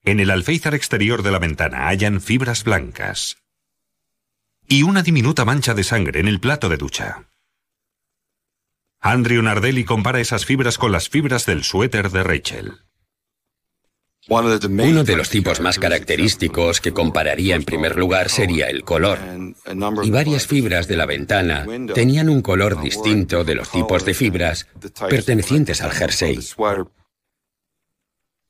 En 0.04 0.20
el 0.20 0.30
alféizar 0.30 0.74
exterior 0.74 1.22
de 1.22 1.30
la 1.30 1.38
ventana 1.38 1.88
hallan 1.88 2.20
fibras 2.20 2.64
blancas 2.64 3.36
y 4.66 4.84
una 4.84 5.02
diminuta 5.02 5.44
mancha 5.44 5.74
de 5.74 5.82
sangre 5.82 6.20
en 6.20 6.28
el 6.28 6.38
plato 6.38 6.68
de 6.68 6.76
ducha. 6.76 7.29
Andrew 9.00 9.42
Nardelli 9.42 9.84
compara 9.84 10.20
esas 10.20 10.44
fibras 10.44 10.76
con 10.76 10.92
las 10.92 11.08
fibras 11.08 11.46
del 11.46 11.64
suéter 11.64 12.10
de 12.10 12.22
Rachel. 12.22 12.72
Uno 14.28 15.04
de 15.04 15.16
los 15.16 15.30
tipos 15.30 15.60
más 15.60 15.78
característicos 15.78 16.80
que 16.82 16.92
compararía 16.92 17.56
en 17.56 17.64
primer 17.64 17.96
lugar 17.96 18.28
sería 18.28 18.66
el 18.66 18.84
color. 18.84 19.18
Y 20.02 20.10
varias 20.10 20.46
fibras 20.46 20.86
de 20.86 20.96
la 20.96 21.06
ventana 21.06 21.66
tenían 21.94 22.28
un 22.28 22.42
color 22.42 22.82
distinto 22.82 23.42
de 23.42 23.54
los 23.54 23.70
tipos 23.70 24.04
de 24.04 24.12
fibras 24.12 24.68
pertenecientes 25.08 25.80
al 25.80 25.92
jersey. 25.92 26.38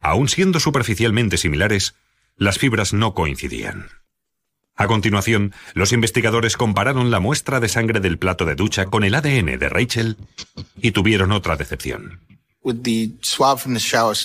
Aun 0.01 0.29
siendo 0.29 0.59
superficialmente 0.59 1.37
similares, 1.37 1.95
las 2.37 2.59
fibras 2.59 2.93
no 2.93 3.15
coincidían. 3.15 4.00
A 4.77 4.87
continuación, 4.87 5.53
los 5.75 5.93
investigadores 5.93 6.57
compararon 6.57 7.11
la 7.11 7.21
muestra 7.21 7.61
de 7.61 7.69
sangre 7.69 8.01
del 8.01 8.19
plato 8.19 8.45
de 8.45 8.55
ducha 8.55 8.87
con 8.87 9.05
el 9.05 9.15
ADN 9.15 9.59
de 9.59 9.69
Rachel 9.69 10.17
y 10.81 10.93
tuvieron 10.93 11.33
otra 11.33 11.57
decepción. 11.57 12.21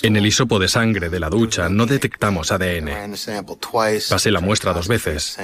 En 0.02 0.16
el 0.16 0.26
hisopo 0.26 0.58
de 0.58 0.68
sangre 0.68 1.08
de 1.08 1.20
la 1.20 1.30
ducha 1.30 1.70
no 1.70 1.86
detectamos 1.86 2.52
ADN. 2.52 3.14
Pasé 4.10 4.30
la 4.30 4.40
muestra 4.40 4.74
dos 4.74 4.88
veces. 4.88 5.38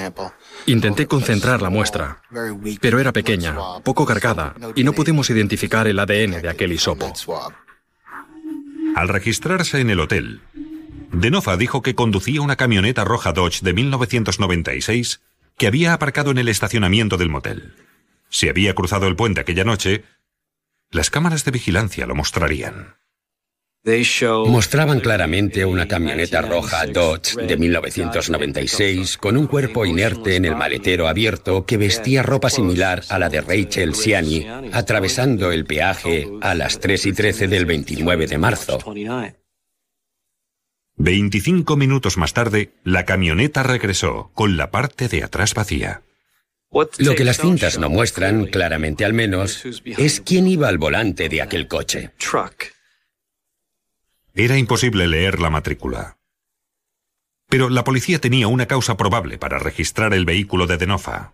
Intenté 0.66 1.06
concentrar 1.06 1.62
la 1.62 1.70
muestra, 1.70 2.20
pero 2.80 3.00
era 3.00 3.12
pequeña, 3.12 3.56
poco 3.82 4.04
cargada, 4.04 4.54
y 4.74 4.84
no 4.84 4.92
pudimos 4.92 5.30
identificar 5.30 5.86
el 5.86 5.98
ADN 5.98 6.42
de 6.42 6.48
aquel 6.50 6.72
hisopo. 6.72 7.12
Al 8.94 9.08
registrarse 9.08 9.80
en 9.80 9.88
el 9.88 10.00
hotel, 10.00 10.42
Denofa 11.12 11.56
dijo 11.56 11.82
que 11.82 11.94
conducía 11.94 12.40
una 12.40 12.56
camioneta 12.56 13.04
roja 13.04 13.32
Dodge 13.32 13.60
de 13.62 13.74
1996 13.74 15.20
que 15.58 15.66
había 15.66 15.92
aparcado 15.92 16.30
en 16.30 16.38
el 16.38 16.48
estacionamiento 16.48 17.18
del 17.18 17.28
motel. 17.28 17.74
Si 18.30 18.48
había 18.48 18.74
cruzado 18.74 19.06
el 19.06 19.14
puente 19.14 19.40
aquella 19.40 19.64
noche, 19.64 20.04
las 20.90 21.10
cámaras 21.10 21.44
de 21.44 21.50
vigilancia 21.50 22.06
lo 22.06 22.14
mostrarían. 22.14 22.96
Mostraban 24.46 25.00
claramente 25.00 25.64
una 25.64 25.88
camioneta 25.88 26.40
roja 26.40 26.86
Dodge 26.86 27.34
de 27.36 27.56
1996 27.56 29.18
con 29.18 29.36
un 29.36 29.48
cuerpo 29.48 29.84
inerte 29.84 30.36
en 30.36 30.44
el 30.44 30.54
maletero 30.54 31.08
abierto 31.08 31.66
que 31.66 31.78
vestía 31.78 32.22
ropa 32.22 32.48
similar 32.48 33.02
a 33.08 33.18
la 33.18 33.28
de 33.28 33.40
Rachel 33.40 33.96
Siani 33.96 34.46
atravesando 34.72 35.50
el 35.50 35.64
peaje 35.64 36.30
a 36.40 36.54
las 36.54 36.78
3 36.78 37.06
y 37.06 37.12
13 37.12 37.48
del 37.48 37.66
29 37.66 38.28
de 38.28 38.38
marzo. 38.38 38.78
25 41.02 41.76
minutos 41.76 42.16
más 42.16 42.32
tarde, 42.32 42.74
la 42.84 43.04
camioneta 43.04 43.64
regresó, 43.64 44.30
con 44.34 44.56
la 44.56 44.70
parte 44.70 45.08
de 45.08 45.24
atrás 45.24 45.52
vacía. 45.52 46.02
Lo 46.98 47.16
que 47.16 47.24
las 47.24 47.38
cintas 47.38 47.76
no 47.76 47.90
muestran, 47.90 48.46
claramente 48.46 49.04
al 49.04 49.12
menos, 49.12 49.64
es 49.84 50.20
quién 50.20 50.46
iba 50.46 50.68
al 50.68 50.78
volante 50.78 51.28
de 51.28 51.42
aquel 51.42 51.66
coche. 51.66 52.12
Era 54.32 54.56
imposible 54.56 55.08
leer 55.08 55.40
la 55.40 55.50
matrícula. 55.50 56.18
Pero 57.48 57.68
la 57.68 57.82
policía 57.82 58.20
tenía 58.20 58.46
una 58.46 58.66
causa 58.66 58.96
probable 58.96 59.38
para 59.38 59.58
registrar 59.58 60.14
el 60.14 60.24
vehículo 60.24 60.68
de 60.68 60.76
Denofa. 60.76 61.32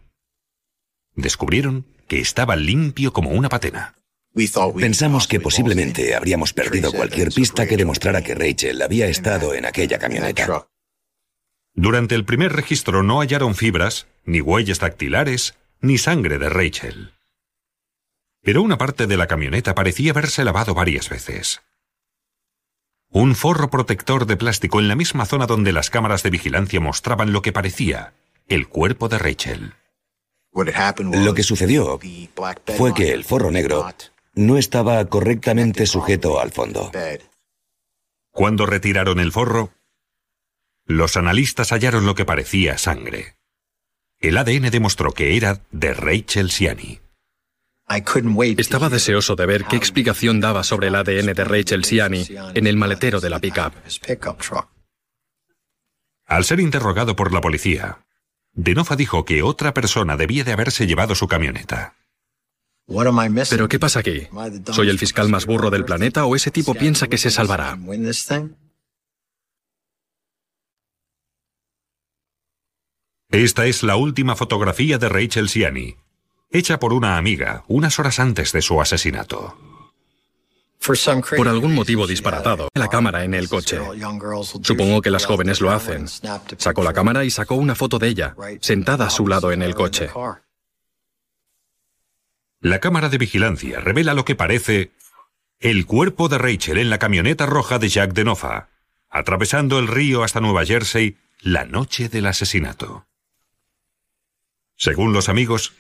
Descubrieron 1.15 1.85
que 2.07 2.21
estaba 2.21 2.57
limpio 2.57 3.13
como 3.13 3.33
una 3.33 3.51
patena. 3.51 3.98
Pensamos 4.79 5.27
que 5.27 5.41
posiblemente 5.41 6.15
habríamos 6.15 6.53
perdido 6.53 6.93
cualquier 6.93 7.31
pista 7.31 7.67
que 7.67 7.77
demostrara 7.77 8.23
que 8.23 8.35
Rachel 8.35 8.81
había 8.83 9.07
estado 9.07 9.55
en 9.55 9.67
aquella 9.67 9.99
camioneta. 9.99 10.69
Durante 11.75 12.15
el 12.15 12.25
primer 12.25 12.53
registro 12.53 13.03
no 13.03 13.21
hallaron 13.21 13.55
fibras, 13.55 14.07
ni 14.25 14.41
huellas 14.41 14.81
dactilares, 14.81 15.55
ni 15.81 15.99
sangre 15.99 16.39
de 16.39 16.49
Rachel. 16.49 17.15
Pero 18.43 18.63
una 18.63 18.79
parte 18.79 19.07
de 19.07 19.17
la 19.17 19.27
camioneta 19.27 19.75
parecía 19.75 20.13
haberse 20.13 20.45
lavado 20.45 20.75
varias 20.75 21.09
veces. 21.09 21.61
Un 23.11 23.35
forro 23.35 23.71
protector 23.71 24.27
de 24.27 24.37
plástico 24.37 24.81
en 24.81 24.89
la 24.89 24.95
misma 24.95 25.25
zona 25.25 25.47
donde 25.47 25.73
las 25.73 25.91
cámaras 25.91 26.23
de 26.23 26.31
vigilancia 26.31 26.81
mostraban 26.81 27.33
lo 27.33 27.43
que 27.43 27.53
parecía 27.53 28.13
el 28.49 28.69
cuerpo 28.69 29.09
de 29.09 29.19
Rachel. 29.19 29.75
Lo 30.53 31.35
que 31.35 31.43
sucedió 31.43 31.99
fue 32.77 32.95
que 32.95 33.13
el 33.13 33.25
forro 33.25 33.51
negro 33.51 33.87
no 34.39 34.57
estaba 34.57 35.05
correctamente 35.07 35.85
sujeto 35.87 36.41
al 36.41 36.53
fondo. 36.53 36.93
Cuando 38.31 38.67
retiraron 38.67 39.19
el 39.19 39.33
forro, 39.33 39.73
los 40.87 41.17
analistas 41.17 41.73
hallaron 41.73 42.07
lo 42.07 42.15
que 42.15 42.25
parecía 42.25 42.79
sangre. 42.79 43.35
El 44.21 44.37
ADN 44.37 44.71
demostró 44.71 45.11
que 45.13 45.37
era 45.37 45.63
de 45.73 45.93
Rachel 45.93 46.51
Siani. 46.51 47.01
Estaba 48.59 48.89
deseoso 48.89 49.35
de 49.35 49.47
ver 49.47 49.65
qué 49.65 49.77
explicación 49.77 50.41
daba 50.41 50.63
sobre 50.63 50.87
el 50.87 50.95
ADN 50.95 51.33
de 51.33 51.45
Rachel 51.45 51.85
Siani 51.85 52.25
en 52.55 52.67
el 52.69 52.77
maletero 52.77 53.19
de 53.21 53.31
la 53.31 53.41
pickup. 53.41 53.73
Al 56.27 56.45
ser 56.45 56.61
interrogado 56.61 57.17
por 57.17 57.33
la 57.33 57.41
policía, 57.41 58.05
Denofa 58.53 58.95
dijo 58.95 59.25
que 59.25 59.43
otra 59.43 59.75
persona 59.75 60.17
debía 60.17 60.45
de 60.45 60.53
haberse 60.53 60.87
llevado 60.87 61.17
su 61.17 61.27
camioneta. 61.27 61.97
¿Pero 63.51 63.69
qué 63.69 63.79
pasa 63.79 64.01
aquí? 64.01 64.29
¿Soy 64.73 64.89
el 64.89 64.99
fiscal 64.99 65.29
más 65.29 65.45
burro 65.45 65.71
del 65.71 65.85
planeta 65.85 66.25
o 66.25 66.35
ese 66.35 66.51
tipo 66.51 66.75
piensa 66.75 67.07
que 67.07 67.19
se 67.19 67.31
salvará? 67.31 67.79
Esta 73.31 73.67
es 73.67 73.83
la 73.83 73.97
última 73.97 74.37
fotografía 74.37 74.97
de 74.97 75.11
Rachel 75.11 75.51
Siani, 75.51 75.97
hecha 76.51 76.79
por 76.79 76.95
una 76.95 77.19
amiga 77.19 77.63
unas 77.69 77.99
horas 77.99 78.21
antes 78.21 78.53
de 78.53 78.63
su 78.63 78.81
asesinato. 78.81 79.55
Por 81.37 81.49
algún 81.49 81.75
motivo 81.75 82.07
disparatado, 82.07 82.69
la 82.73 82.89
cámara 82.89 83.25
en 83.25 83.35
el 83.35 83.51
coche. 83.51 83.79
Supongo 84.63 85.03
que 85.03 85.11
las 85.11 85.27
jóvenes 85.27 85.61
lo 85.61 85.71
hacen. 85.71 86.07
Sacó 86.57 86.83
la 86.83 86.95
cámara 86.95 87.25
y 87.25 87.31
sacó 87.31 87.57
una 87.57 87.75
foto 87.75 87.99
de 87.99 88.09
ella, 88.09 88.35
sentada 88.61 89.07
a 89.07 89.11
su 89.11 89.27
lado 89.27 89.53
en 89.53 89.63
el 89.63 89.75
coche. 89.75 90.09
La 92.61 92.81
cámara 92.81 93.09
de 93.09 93.19
vigilancia 93.19 93.81
revela 93.81 94.15
lo 94.15 94.25
que 94.25 94.35
parece 94.35 94.91
el 95.61 95.87
cuerpo 95.87 96.29
de 96.29 96.39
Rachel 96.39 96.79
en 96.79 96.91
la 96.91 96.99
camioneta 96.99 97.47
roja 97.47 97.79
de 97.79 97.89
Jack 97.89 98.13
Denofa, 98.13 98.69
atravesando 99.09 99.79
el 99.79 99.87
río 99.87 100.25
hasta 100.25 100.41
Nueva 100.41 100.65
Jersey 100.65 101.17
la 101.41 101.65
noche 101.65 102.09
del 102.09 102.27
asesinato. 102.27 103.07
Según 104.77 105.13
los 105.13 105.29
amigos, 105.29 105.75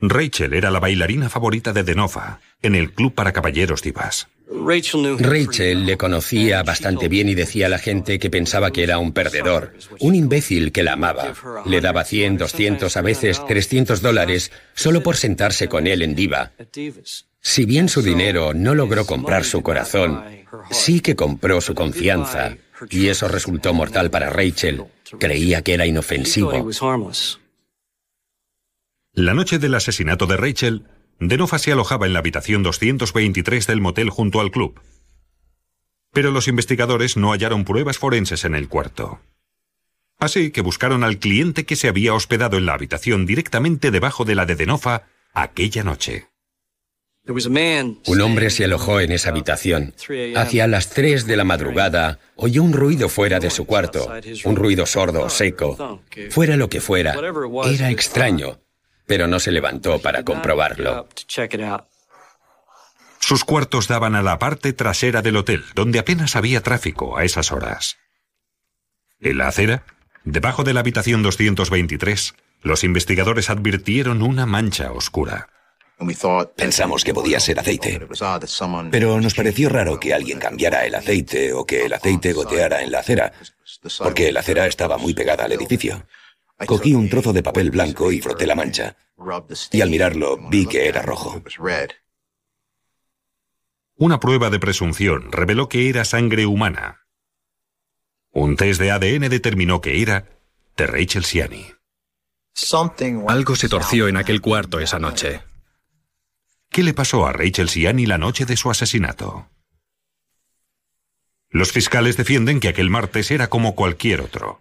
Rachel 0.00 0.52
era 0.52 0.70
la 0.70 0.80
bailarina 0.80 1.30
favorita 1.30 1.72
de 1.72 1.82
Denofa 1.82 2.40
en 2.62 2.74
el 2.74 2.92
club 2.92 3.14
para 3.14 3.32
caballeros 3.32 3.82
divas. 3.82 4.28
Rachel 4.50 5.84
le 5.84 5.96
conocía 5.96 6.62
bastante 6.62 7.08
bien 7.08 7.28
y 7.28 7.34
decía 7.34 7.66
a 7.66 7.68
la 7.68 7.78
gente 7.78 8.18
que 8.18 8.30
pensaba 8.30 8.70
que 8.70 8.82
era 8.82 8.98
un 8.98 9.12
perdedor, 9.12 9.74
un 10.00 10.14
imbécil 10.14 10.72
que 10.72 10.82
la 10.82 10.94
amaba. 10.94 11.34
Le 11.66 11.80
daba 11.80 12.04
100, 12.04 12.38
200, 12.38 12.96
a 12.96 13.02
veces 13.02 13.44
300 13.46 14.00
dólares 14.00 14.50
solo 14.74 15.02
por 15.02 15.16
sentarse 15.16 15.68
con 15.68 15.86
él 15.86 16.02
en 16.02 16.14
diva. 16.14 16.52
Si 17.40 17.66
bien 17.66 17.88
su 17.88 18.02
dinero 18.02 18.54
no 18.54 18.74
logró 18.74 19.04
comprar 19.04 19.44
su 19.44 19.62
corazón, 19.62 20.24
sí 20.70 21.00
que 21.00 21.14
compró 21.14 21.60
su 21.60 21.74
confianza, 21.74 22.56
y 22.90 23.08
eso 23.08 23.28
resultó 23.28 23.74
mortal 23.74 24.10
para 24.10 24.30
Rachel. 24.30 24.84
Creía 25.18 25.62
que 25.62 25.74
era 25.74 25.86
inofensivo. 25.86 26.68
La 29.12 29.34
noche 29.34 29.58
del 29.58 29.74
asesinato 29.74 30.26
de 30.26 30.36
Rachel, 30.36 30.84
Denofa 31.20 31.58
se 31.58 31.72
alojaba 31.72 32.06
en 32.06 32.12
la 32.12 32.20
habitación 32.20 32.62
223 32.62 33.66
del 33.66 33.80
motel 33.80 34.10
junto 34.10 34.40
al 34.40 34.50
club. 34.50 34.80
Pero 36.12 36.30
los 36.30 36.48
investigadores 36.48 37.16
no 37.16 37.32
hallaron 37.32 37.64
pruebas 37.64 37.98
forenses 37.98 38.44
en 38.44 38.54
el 38.54 38.68
cuarto. 38.68 39.20
Así 40.18 40.50
que 40.50 40.62
buscaron 40.62 41.04
al 41.04 41.18
cliente 41.18 41.64
que 41.64 41.76
se 41.76 41.88
había 41.88 42.14
hospedado 42.14 42.56
en 42.56 42.66
la 42.66 42.74
habitación 42.74 43.26
directamente 43.26 43.90
debajo 43.90 44.24
de 44.24 44.34
la 44.34 44.46
de 44.46 44.56
Denofa 44.56 45.04
aquella 45.32 45.84
noche. 45.84 46.26
Un 47.26 48.20
hombre 48.22 48.48
se 48.48 48.64
alojó 48.64 49.00
en 49.00 49.12
esa 49.12 49.30
habitación. 49.30 49.94
Hacia 50.34 50.66
las 50.66 50.90
3 50.90 51.26
de 51.26 51.36
la 51.36 51.44
madrugada 51.44 52.18
oyó 52.36 52.62
un 52.62 52.72
ruido 52.72 53.08
fuera 53.10 53.38
de 53.38 53.50
su 53.50 53.66
cuarto, 53.66 54.10
un 54.44 54.56
ruido 54.56 54.86
sordo, 54.86 55.28
seco. 55.28 56.02
Fuera 56.30 56.56
lo 56.56 56.70
que 56.70 56.80
fuera, 56.80 57.14
era 57.66 57.90
extraño, 57.90 58.60
pero 59.08 59.26
no 59.26 59.40
se 59.40 59.50
levantó 59.50 59.98
para 59.98 60.22
comprobarlo. 60.22 61.08
Sus 63.18 63.44
cuartos 63.44 63.88
daban 63.88 64.14
a 64.14 64.22
la 64.22 64.38
parte 64.38 64.72
trasera 64.72 65.22
del 65.22 65.36
hotel, 65.36 65.64
donde 65.74 65.98
apenas 65.98 66.36
había 66.36 66.62
tráfico 66.62 67.16
a 67.16 67.24
esas 67.24 67.50
horas. 67.50 67.96
En 69.18 69.38
la 69.38 69.48
acera, 69.48 69.84
debajo 70.24 70.62
de 70.62 70.74
la 70.74 70.80
habitación 70.80 71.22
223, 71.22 72.34
los 72.62 72.84
investigadores 72.84 73.50
advirtieron 73.50 74.22
una 74.22 74.46
mancha 74.46 74.92
oscura. 74.92 75.48
Pensamos 76.54 77.02
que 77.02 77.14
podía 77.14 77.40
ser 77.40 77.58
aceite, 77.58 78.00
pero 78.90 79.20
nos 79.20 79.34
pareció 79.34 79.68
raro 79.68 79.98
que 79.98 80.14
alguien 80.14 80.38
cambiara 80.38 80.84
el 80.86 80.94
aceite 80.94 81.52
o 81.52 81.66
que 81.66 81.86
el 81.86 81.92
aceite 81.92 82.32
goteara 82.34 82.82
en 82.82 82.92
la 82.92 83.00
acera, 83.00 83.32
porque 83.98 84.30
la 84.30 84.40
acera 84.40 84.66
estaba 84.66 84.96
muy 84.96 85.14
pegada 85.14 85.46
al 85.46 85.52
edificio. 85.52 86.06
Cogí 86.66 86.94
un 86.94 87.08
trozo 87.08 87.32
de 87.32 87.42
papel 87.42 87.70
blanco 87.70 88.10
y 88.10 88.20
froté 88.20 88.46
la 88.46 88.54
mancha. 88.54 88.96
Y 89.72 89.80
al 89.80 89.90
mirarlo 89.90 90.38
vi 90.48 90.66
que 90.66 90.88
era 90.88 91.02
rojo. 91.02 91.42
Una 93.96 94.20
prueba 94.20 94.50
de 94.50 94.58
presunción 94.58 95.32
reveló 95.32 95.68
que 95.68 95.88
era 95.88 96.04
sangre 96.04 96.46
humana. 96.46 97.06
Un 98.30 98.56
test 98.56 98.80
de 98.80 98.90
ADN 98.90 99.28
determinó 99.28 99.80
que 99.80 100.02
era 100.02 100.28
de 100.76 100.86
Rachel 100.86 101.24
Siani. 101.24 101.66
Algo 103.28 103.56
se 103.56 103.68
torció 103.68 104.08
en 104.08 104.16
aquel 104.16 104.40
cuarto 104.40 104.80
esa 104.80 104.98
noche. 104.98 105.42
¿Qué 106.70 106.82
le 106.82 106.94
pasó 106.94 107.26
a 107.26 107.32
Rachel 107.32 107.68
Siani 107.68 108.06
la 108.06 108.18
noche 108.18 108.46
de 108.46 108.56
su 108.56 108.70
asesinato? 108.70 109.48
Los 111.50 111.72
fiscales 111.72 112.16
defienden 112.16 112.60
que 112.60 112.68
aquel 112.68 112.90
martes 112.90 113.30
era 113.30 113.48
como 113.48 113.74
cualquier 113.74 114.20
otro. 114.20 114.60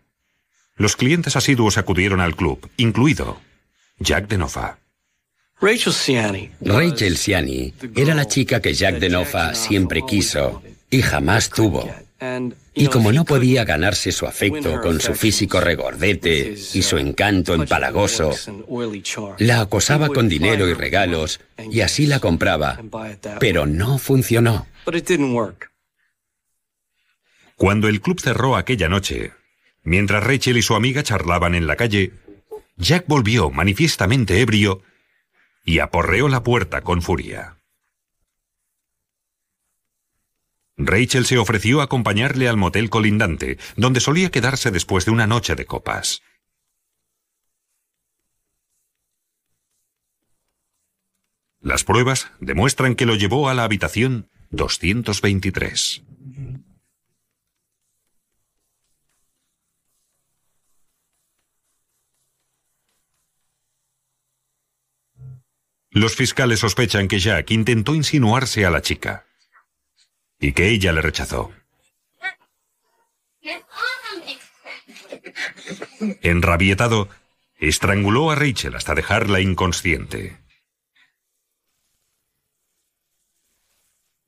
Los 0.77 0.95
clientes 0.95 1.35
asiduos 1.35 1.77
acudieron 1.77 2.21
al 2.21 2.35
club, 2.35 2.69
incluido 2.77 3.39
Jack 3.99 4.27
Denofa. 4.27 4.77
Rachel 5.59 7.17
Siani 7.17 7.73
era 7.95 8.13
la 8.13 8.27
chica 8.27 8.61
que 8.61 8.75
Jack 8.75 8.99
Denofa 8.99 9.55
siempre 9.55 10.03
quiso 10.07 10.61
y 10.91 11.01
jamás 11.01 11.49
tuvo. 11.49 11.91
Y 12.75 12.87
como 12.87 13.11
no 13.11 13.25
podía 13.25 13.63
ganarse 13.65 14.11
su 14.11 14.27
afecto 14.27 14.81
con 14.81 14.99
su 15.01 15.15
físico 15.15 15.59
regordete 15.59 16.55
y 16.73 16.81
su 16.83 16.97
encanto 16.97 17.55
empalagoso, 17.55 18.31
la 19.39 19.61
acosaba 19.61 20.09
con 20.09 20.29
dinero 20.29 20.67
y 20.67 20.73
regalos 20.73 21.39
y 21.71 21.81
así 21.81 22.05
la 22.05 22.19
compraba, 22.19 22.79
pero 23.39 23.65
no 23.65 23.97
funcionó. 23.97 24.67
Cuando 27.55 27.87
el 27.87 28.01
club 28.01 28.19
cerró 28.21 28.55
aquella 28.55 28.89
noche, 28.89 29.31
Mientras 29.88 30.21
Rachel 30.21 30.58
y 30.58 30.62
su 30.62 30.76
amiga 30.76 31.02
charlaban 31.02 31.56
en 31.56 31.65
la 31.65 31.78
calle, 31.78 32.12
Jack 32.76 33.06
volvió 33.08 33.50
manifiestamente 33.52 34.41
ebrio 34.41 34.84
y 35.63 35.80
aporreó 35.80 36.28
la 36.28 36.43
puerta 36.43 36.82
con 36.82 37.02
furia. 37.02 37.56
Rachel 40.76 41.26
se 41.26 41.38
ofreció 41.38 41.80
a 41.80 41.86
acompañarle 41.86 42.50
al 42.50 42.58
motel 42.58 42.89
colindante, 42.89 43.60
donde 43.78 44.02
solía 44.02 44.30
quedarse 44.30 44.71
después 44.71 45.06
de 45.06 45.12
una 45.12 45.26
noche 45.26 45.56
de 45.56 45.65
copas. 45.65 46.21
Las 51.62 51.86
pruebas 51.86 52.30
demuestran 52.41 52.93
que 52.95 53.06
lo 53.06 53.15
llevó 53.15 53.47
a 53.47 53.54
la 53.54 53.63
habitación 53.63 54.30
223. 54.50 56.04
Los 65.97 66.15
fiscales 66.15 66.60
sospechan 66.60 67.07
que 67.07 67.17
Jack 67.17 67.49
intentó 67.49 67.95
insinuarse 67.95 68.67
a 68.67 68.69
la 68.69 68.83
chica 68.83 69.25
y 70.39 70.53
que 70.53 70.69
ella 70.69 70.93
le 70.93 71.01
rechazó. 71.01 71.51
Enrabietado, 76.21 77.10
estranguló 77.57 78.29
a 78.29 78.36
Rachel 78.36 78.75
hasta 78.75 78.93
dejarla 78.93 79.39
inconsciente. 79.39 80.38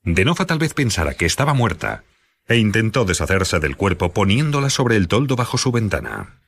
Denofa 0.02 0.46
tal 0.46 0.58
vez 0.58 0.74
pensara 0.74 1.14
que 1.14 1.26
estaba 1.26 1.54
muerta 1.54 2.02
e 2.48 2.56
intentó 2.56 3.04
deshacerse 3.04 3.60
del 3.60 3.76
cuerpo 3.76 4.12
poniéndola 4.12 4.70
sobre 4.70 4.96
el 4.96 5.06
toldo 5.06 5.36
bajo 5.36 5.56
su 5.56 5.70
ventana. 5.70 6.40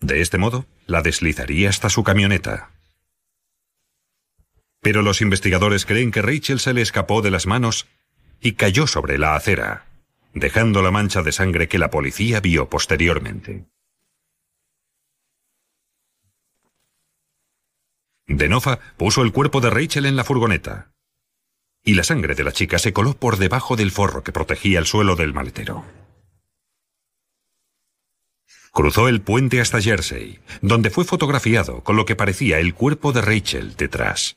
De 0.00 0.20
este 0.20 0.36
modo, 0.36 0.66
la 0.84 1.00
deslizaría 1.00 1.70
hasta 1.70 1.88
su 1.88 2.04
camioneta. 2.04 2.73
Pero 4.84 5.00
los 5.00 5.22
investigadores 5.22 5.86
creen 5.86 6.10
que 6.10 6.20
Rachel 6.20 6.60
se 6.60 6.74
le 6.74 6.82
escapó 6.82 7.22
de 7.22 7.30
las 7.30 7.46
manos 7.46 7.86
y 8.38 8.52
cayó 8.52 8.86
sobre 8.86 9.16
la 9.16 9.34
acera, 9.34 9.86
dejando 10.34 10.82
la 10.82 10.90
mancha 10.90 11.22
de 11.22 11.32
sangre 11.32 11.68
que 11.68 11.78
la 11.78 11.88
policía 11.88 12.40
vio 12.40 12.68
posteriormente. 12.68 13.64
Denofa 18.26 18.78
puso 18.98 19.22
el 19.22 19.32
cuerpo 19.32 19.62
de 19.62 19.70
Rachel 19.70 20.04
en 20.04 20.16
la 20.16 20.24
furgoneta, 20.24 20.92
y 21.82 21.94
la 21.94 22.04
sangre 22.04 22.34
de 22.34 22.44
la 22.44 22.52
chica 22.52 22.78
se 22.78 22.92
coló 22.92 23.14
por 23.14 23.38
debajo 23.38 23.76
del 23.76 23.90
forro 23.90 24.22
que 24.22 24.32
protegía 24.32 24.78
el 24.78 24.84
suelo 24.84 25.16
del 25.16 25.32
maletero. 25.32 25.86
Cruzó 28.70 29.08
el 29.08 29.22
puente 29.22 29.62
hasta 29.62 29.80
Jersey, 29.80 30.40
donde 30.60 30.90
fue 30.90 31.06
fotografiado 31.06 31.82
con 31.82 31.96
lo 31.96 32.04
que 32.04 32.16
parecía 32.16 32.58
el 32.58 32.74
cuerpo 32.74 33.12
de 33.12 33.22
Rachel 33.22 33.76
detrás. 33.76 34.36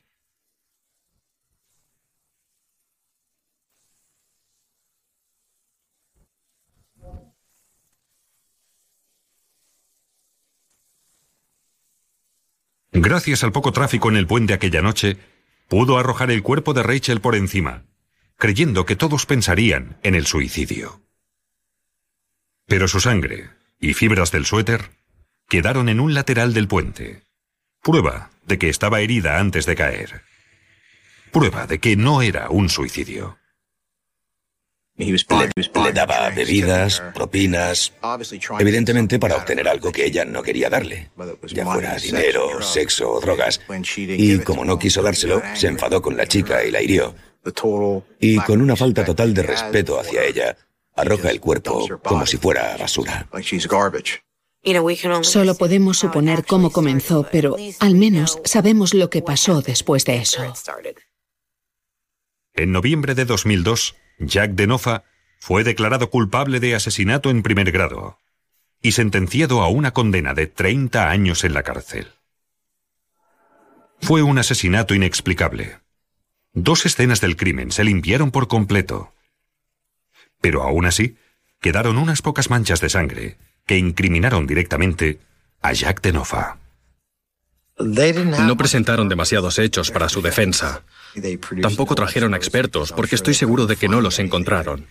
Gracias 12.99 13.43
al 13.43 13.51
poco 13.51 13.71
tráfico 13.71 14.10
en 14.10 14.17
el 14.17 14.25
puente 14.25 14.55
aquella 14.55 14.81
noche, 14.81 15.17
pudo 15.67 15.99
arrojar 15.99 16.31
el 16.31 16.41
cuerpo 16.41 16.73
de 16.73 16.81
Rachel 16.81 17.21
por 17.21 17.36
encima, 17.36 17.83
creyendo 18.38 18.88
que 18.88 18.95
todos 18.95 19.27
pensarían 19.27 19.97
en 20.01 20.15
el 20.15 20.25
suicidio. 20.25 21.03
Pero 22.65 22.88
su 22.88 22.99
sangre 22.99 23.51
y 23.79 23.93
fibras 23.93 24.31
del 24.31 24.45
suéter 24.45 24.89
quedaron 25.47 25.89
en 25.89 25.99
un 25.99 26.15
lateral 26.15 26.55
del 26.55 26.67
puente. 26.67 27.21
Prueba 27.83 28.31
de 28.47 28.57
que 28.57 28.67
estaba 28.67 28.99
herida 28.99 29.39
antes 29.39 29.67
de 29.67 29.75
caer. 29.75 30.23
Prueba 31.31 31.67
de 31.67 31.77
que 31.77 31.95
no 31.95 32.23
era 32.23 32.49
un 32.49 32.67
suicidio. 32.67 33.38
Le, 34.97 35.93
daba 35.93 36.31
bebidas, 36.31 37.03
propinas, 37.13 37.93
evidentemente 38.60 39.19
para 39.19 39.36
obtener 39.36 39.67
algo 39.67 39.91
que 39.91 40.05
ella 40.05 40.25
no 40.25 40.41
quería 40.41 40.71
darle, 40.71 41.12
ya 41.47 41.65
fuera 41.65 41.95
dinero, 41.97 42.62
sexo 42.63 43.12
o 43.12 43.21
drogas. 43.21 43.62
Y 43.95 44.39
como 44.39 44.65
no 44.65 44.79
quiso 44.79 45.03
dárselo, 45.03 45.41
se 45.53 45.67
enfadó 45.67 46.01
con 46.01 46.17
la 46.17 46.25
chica 46.25 46.63
y 46.65 46.71
la 46.71 46.81
hirió. 46.81 47.13
Y 48.19 48.38
con 48.38 48.60
una 48.60 48.75
falta 48.75 49.05
total 49.05 49.36
de 49.36 49.43
respeto 49.43 49.99
hacia 49.99 50.23
ella, 50.23 50.57
arroja 50.95 51.29
el 51.29 51.39
cuerpo 51.39 51.88
como 52.03 52.25
si 52.25 52.38
fuera 52.38 52.75
basura. 52.77 53.27
Solo 55.21 55.55
podemos 55.55 55.97
suponer 55.99 56.43
cómo 56.43 56.71
comenzó, 56.71 57.27
pero 57.31 57.55
al 57.79 57.93
menos 57.93 58.39
sabemos 58.43 58.95
lo 58.95 59.12
que 59.12 59.21
pasó 59.21 59.62
después 59.62 60.05
de 60.05 60.17
eso. 60.17 60.41
En 62.55 62.71
noviembre 62.71 63.13
de 63.13 63.25
2002, 63.25 63.95
Jack 64.19 64.51
Denofa 64.51 65.03
fue 65.39 65.63
declarado 65.63 66.10
culpable 66.10 66.60
de 66.60 66.75
asesinato 66.75 67.30
en 67.30 67.43
primer 67.43 67.71
grado 67.71 68.19
y 68.82 68.91
sentenciado 68.93 69.62
a 69.62 69.69
una 69.69 69.91
condena 69.91 70.34
de 70.34 70.47
30 70.47 71.10
años 71.10 71.43
en 71.43 71.53
la 71.53 71.63
cárcel. 71.63 72.08
Fue 73.99 74.21
un 74.21 74.38
asesinato 74.38 74.93
inexplicable. 74.93 75.80
Dos 76.53 76.86
escenas 76.86 77.21
del 77.21 77.36
crimen 77.36 77.71
se 77.71 77.84
limpiaron 77.84 78.32
por 78.32 78.47
completo. 78.47 79.13
Pero 80.41 80.63
aún 80.63 80.86
así, 80.86 81.17
quedaron 81.60 81.97
unas 81.97 82.21
pocas 82.21 82.49
manchas 82.49 82.82
de 82.82 82.89
sangre 82.89 83.38
que 83.65 83.77
incriminaron 83.77 84.47
directamente 84.47 85.19
a 85.62 85.73
Jack 85.73 86.01
Denofa. 86.01 86.58
No 88.45 88.58
presentaron 88.58 89.10
demasiados 89.10 89.60
hechos 89.60 89.91
para 89.91 90.10
su 90.10 90.21
defensa. 90.21 90.84
Tampoco 91.62 91.96
trajeron 91.96 92.34
expertos 92.36 92.91
porque 92.91 93.15
estoy 93.15 93.34
seguro 93.34 93.65
de 93.65 93.76
que 93.76 93.88
no 93.88 94.02
los 94.02 94.20
encontraron. 94.20 94.86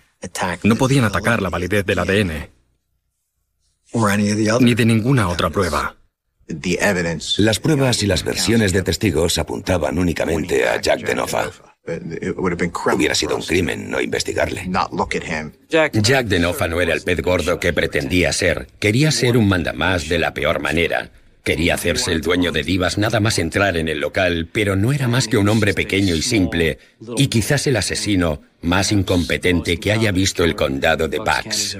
No 0.62 0.76
podían 0.76 1.04
atacar 1.04 1.42
la 1.42 1.50
validez 1.50 1.84
del 1.84 1.98
ADN. 1.98 2.50
Ni 4.60 4.74
de 4.74 4.84
ninguna 4.84 5.28
otra 5.28 5.50
prueba. 5.50 5.96
Las 7.38 7.58
pruebas 7.58 8.02
y 8.02 8.06
las 8.06 8.22
versiones 8.24 8.72
de 8.72 8.82
testigos 8.82 9.38
apuntaban 9.38 9.98
únicamente 9.98 10.68
a 10.68 10.80
Jack 10.80 11.00
Denofa. 11.02 11.50
Hubiera 12.94 13.14
sido 13.14 13.36
un 13.36 13.42
crimen 13.42 13.90
no 13.90 14.00
investigarle. 14.00 14.66
Jack 15.68 16.26
Denofa 16.26 16.68
no 16.68 16.80
era 16.80 16.94
el 16.94 17.02
pez 17.02 17.20
gordo 17.22 17.60
que 17.60 17.72
pretendía 17.72 18.32
ser. 18.32 18.68
Quería 18.78 19.10
ser 19.10 19.36
un 19.36 19.48
mandamás 19.48 20.08
de 20.08 20.18
la 20.18 20.34
peor 20.34 20.60
manera. 20.60 21.10
Quería 21.46 21.76
hacerse 21.76 22.10
el 22.10 22.22
dueño 22.22 22.50
de 22.50 22.64
divas 22.64 22.98
nada 22.98 23.20
más 23.20 23.38
entrar 23.38 23.76
en 23.76 23.86
el 23.86 24.00
local, 24.00 24.48
pero 24.50 24.74
no 24.74 24.92
era 24.92 25.06
más 25.06 25.28
que 25.28 25.36
un 25.36 25.48
hombre 25.48 25.74
pequeño 25.74 26.16
y 26.16 26.20
simple, 26.20 26.80
y 27.16 27.28
quizás 27.28 27.68
el 27.68 27.76
asesino 27.76 28.42
más 28.62 28.90
incompetente 28.90 29.76
que 29.76 29.92
haya 29.92 30.10
visto 30.10 30.42
el 30.42 30.56
condado 30.56 31.06
de 31.06 31.20
Pax. 31.20 31.78